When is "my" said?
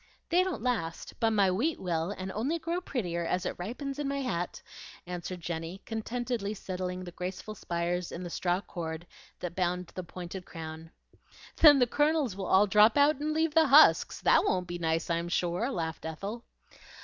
1.29-1.51, 4.07-4.19